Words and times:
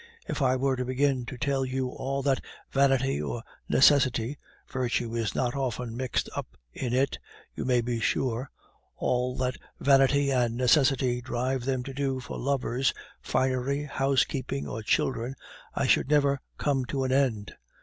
If 0.27 0.41
I 0.41 0.55
were 0.55 0.75
to 0.77 0.83
begin 0.83 1.27
to 1.27 1.37
tell 1.37 1.63
you 1.63 1.89
all 1.89 2.23
that 2.23 2.41
vanity 2.71 3.21
or 3.21 3.43
necessity 3.69 4.39
(virtue 4.67 5.13
is 5.15 5.35
not 5.35 5.55
often 5.55 5.95
mixed 5.95 6.27
up 6.35 6.57
in 6.73 6.91
it, 6.91 7.19
you 7.53 7.65
may 7.65 7.81
be 7.81 7.99
sure), 7.99 8.49
all 8.95 9.35
that 9.37 9.57
vanity 9.79 10.31
and 10.31 10.57
necessity 10.57 11.21
drive 11.21 11.65
them 11.65 11.83
to 11.83 11.93
do 11.93 12.19
for 12.19 12.39
lovers, 12.39 12.95
finery, 13.21 13.83
housekeeping, 13.83 14.67
or 14.67 14.81
children, 14.81 15.35
I 15.75 15.85
should 15.85 16.09
never 16.09 16.41
come 16.57 16.83
to 16.85 17.03
an 17.03 17.11
end. 17.11 17.53